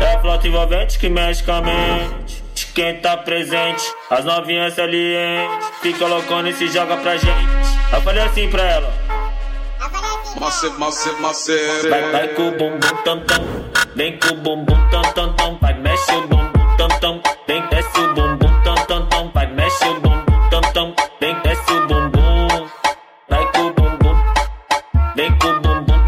É 0.00 0.04
ah, 0.04 0.46
envolvente 0.46 0.98
que 0.98 1.10
mexe 1.10 1.42
com 1.44 1.52
a 1.52 1.60
mente. 1.60 2.42
Quem 2.74 2.96
tá 3.02 3.18
presente, 3.18 3.84
as 4.08 4.24
novinhas 4.24 4.72
salientes, 4.76 5.68
fica 5.82 6.06
loucona 6.06 6.48
e 6.48 6.54
se 6.54 6.68
joga 6.68 6.96
pra 6.96 7.18
gente. 7.18 7.61
Eu 7.94 8.00
falei 8.00 8.22
assim 8.24 8.48
pra 8.48 8.62
ela. 8.62 8.90
Macê, 10.40 10.68
macê, 10.70 11.10
macê. 11.20 11.88
Vai, 11.90 12.10
vai 12.10 12.28
com 12.28 12.48
o 12.48 12.50
bumbum 12.52 12.78
tam 13.04 13.20
tam. 13.26 13.44
Vem 13.94 14.18
com 14.18 14.28
o 14.32 14.36
bumbum 14.38 14.74
tam 14.90 15.02
tam 15.12 15.32
tam. 15.34 15.58
Vai, 15.60 15.78
mexe 15.78 16.10
o 16.12 16.26
bumbum 16.26 16.76
tam 16.78 16.88
tam. 17.00 17.22
Vem, 17.46 17.62
desce 17.68 18.00
o 18.00 18.14
bumbum 18.14 18.48
tam 18.64 18.74
tam 18.86 19.06
tam. 19.08 19.30
Vai, 19.34 19.46
mexe 19.52 19.84
o 19.84 20.00
bumbum 20.00 20.48
tam 20.50 20.60
tam. 20.72 20.94
Vem, 21.20 21.38
desce 21.42 21.70
o 21.72 21.86
bumbum. 21.86 22.66
Vai 23.28 23.52
com 23.52 23.60
o 23.66 23.72
bumbum. 23.74 24.14
Vem 25.14 25.38
com 25.38 25.48
o 25.48 25.60
bumbum. 25.60 25.98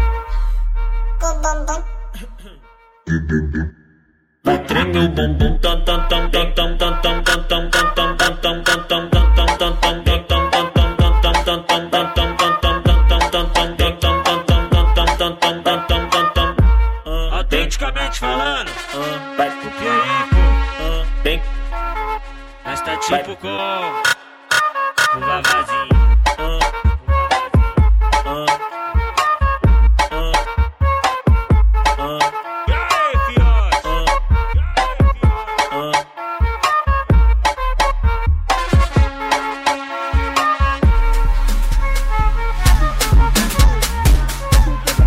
Com 1.19 1.27
o 1.27 3.21
bumbum. 3.21 3.71
Vai, 4.43 4.57
treme 4.57 4.97
o 5.05 5.09
bumbum 5.09 5.57
tam 5.59 5.85
tam 5.85 6.07
tam 6.09 6.31
tam 6.31 6.51
tam 6.55 6.77
tam 6.77 6.97
tam 7.01 7.23
tam. 7.23 7.44
Tem. 21.25 21.41
mas 22.63 22.81
tá 22.81 22.95
tipo 22.97 23.09
Vai. 23.35 23.35
com 23.37 23.47
o 25.17 25.19
vavazinho. 25.21 25.95